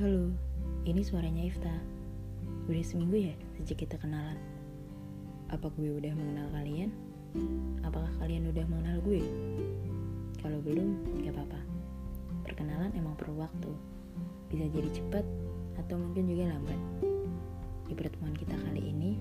[0.00, 1.76] Ini suaranya Ifta.
[2.72, 4.40] Udah seminggu ya sejak kita kenalan.
[5.52, 6.88] Apa gue udah mengenal kalian?
[7.84, 9.20] Apakah kalian udah mengenal gue?
[10.40, 11.60] Kalau belum, gak apa-apa.
[12.48, 13.68] Perkenalan emang perlu waktu.
[14.48, 15.20] Bisa jadi cepat
[15.84, 16.80] atau mungkin juga lambat.
[17.84, 19.20] Di pertemuan kita kali ini,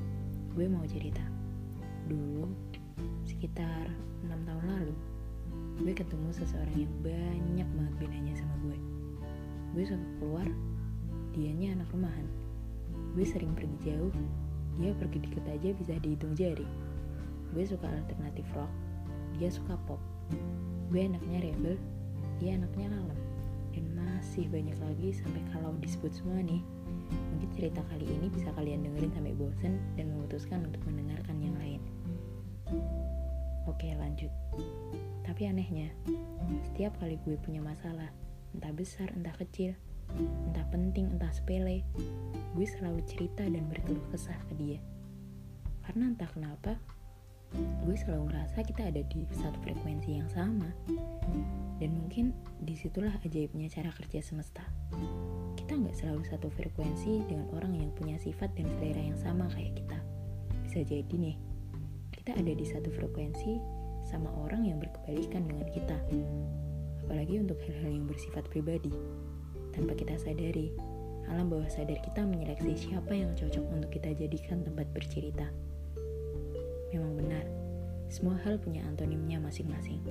[0.55, 1.27] gue mau cerita.
[2.07, 2.47] Dulu,
[3.27, 3.91] sekitar
[4.23, 4.95] 6 tahun lalu,
[5.83, 8.79] gue ketemu seseorang yang banyak banget bedanya sama gue.
[9.75, 10.47] Gue suka keluar,
[11.33, 12.27] dianya anak rumahan.
[13.13, 14.13] Gue sering pergi jauh,
[14.79, 16.65] dia pergi dikit aja bisa dihitung jari.
[17.51, 18.71] Gue suka alternatif rock,
[19.41, 20.01] dia suka pop.
[20.89, 21.75] Gue anaknya rebel,
[22.37, 23.19] dia anaknya lalem.
[23.73, 26.61] Dan masih banyak lagi sampai kalau disebut semua nih.
[27.09, 31.81] Mungkin cerita kali ini bisa kalian dengerin sampai bosen dan memutuskan untuk mendengarkan yang lain.
[33.69, 34.33] Oke lanjut.
[35.25, 35.93] Tapi anehnya,
[36.65, 38.09] setiap kali gue punya masalah,
[38.53, 39.77] entah besar entah kecil,
[40.17, 41.85] entah penting entah sepele,
[42.57, 44.79] gue selalu cerita dan berkeluh kesah ke dia.
[45.85, 46.77] Karena entah kenapa,
[47.57, 50.69] gue selalu ngerasa kita ada di satu frekuensi yang sama.
[51.79, 54.61] Dan mungkin di situlah ajaibnya cara kerja semesta.
[55.55, 59.79] Kita nggak selalu satu frekuensi dengan orang yang punya sifat dan selera yang sama kayak
[59.79, 59.97] kita.
[60.67, 61.37] Bisa jadi nih,
[62.13, 63.57] kita ada di satu frekuensi
[64.05, 65.97] sama orang yang berkebalikan dengan kita.
[67.07, 68.93] Apalagi untuk hal-hal yang bersifat pribadi.
[69.79, 70.75] Tanpa kita sadari,
[71.31, 75.47] alam bawah sadar kita menyeleksi siapa yang cocok untuk kita jadikan tempat bercerita.
[76.91, 77.47] Memang benar,
[78.11, 80.03] semua hal punya antonimnya masing-masing.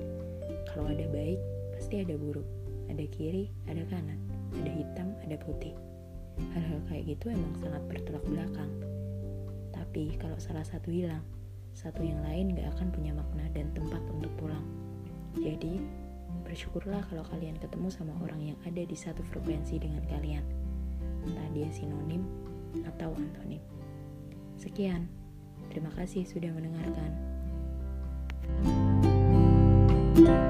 [0.73, 1.37] Kalau ada baik,
[1.77, 2.49] pasti ada buruk.
[2.89, 4.17] Ada kiri, ada kanan.
[4.57, 5.77] Ada hitam, ada putih.
[6.57, 8.73] Hal-hal kayak gitu emang sangat bertolak belakang.
[9.69, 11.21] Tapi kalau salah satu hilang,
[11.77, 14.65] satu yang lain gak akan punya makna dan tempat untuk pulang.
[15.37, 15.77] Jadi,
[16.49, 20.41] bersyukurlah kalau kalian ketemu sama orang yang ada di satu frekuensi dengan kalian.
[21.29, 22.25] Entah dia sinonim
[22.89, 23.61] atau antonim.
[24.57, 25.05] Sekian.
[25.69, 27.13] Terima kasih sudah mendengarkan.
[30.19, 30.48] thank you